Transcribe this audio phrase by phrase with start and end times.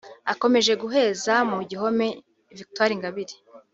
[0.33, 2.07] Akomeje guheza mu gihome
[2.57, 3.35] Victoire Ingabire